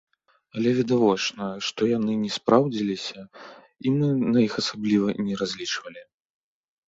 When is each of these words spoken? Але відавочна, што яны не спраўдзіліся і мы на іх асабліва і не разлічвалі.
Але 0.59 0.69
відавочна, 0.77 1.43
што 1.67 1.89
яны 1.97 2.13
не 2.23 2.31
спраўдзіліся 2.37 3.19
і 3.89 3.93
мы 3.97 4.07
на 4.37 4.45
іх 4.47 4.53
асабліва 4.61 5.07
і 5.17 5.21
не 5.27 5.35
разлічвалі. 5.43 6.01